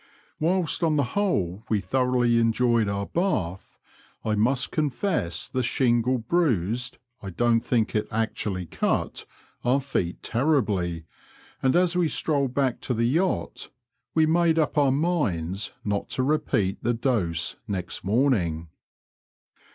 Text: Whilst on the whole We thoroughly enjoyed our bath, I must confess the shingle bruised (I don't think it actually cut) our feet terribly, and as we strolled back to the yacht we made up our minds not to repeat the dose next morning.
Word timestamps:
Whilst 0.39 0.83
on 0.83 0.95
the 0.95 1.03
whole 1.13 1.63
We 1.69 1.79
thoroughly 1.79 2.39
enjoyed 2.39 2.89
our 2.89 3.05
bath, 3.05 3.77
I 4.25 4.33
must 4.33 4.71
confess 4.71 5.47
the 5.47 5.61
shingle 5.61 6.17
bruised 6.17 6.97
(I 7.21 7.29
don't 7.29 7.59
think 7.61 7.93
it 7.93 8.07
actually 8.09 8.65
cut) 8.65 9.27
our 9.63 9.79
feet 9.79 10.23
terribly, 10.23 11.05
and 11.61 11.75
as 11.75 11.95
we 11.95 12.07
strolled 12.07 12.55
back 12.55 12.81
to 12.81 12.95
the 12.95 13.05
yacht 13.05 13.69
we 14.15 14.25
made 14.25 14.57
up 14.57 14.75
our 14.75 14.91
minds 14.91 15.71
not 15.85 16.09
to 16.17 16.23
repeat 16.23 16.79
the 16.83 16.95
dose 16.95 17.57
next 17.67 18.03
morning. 18.03 18.69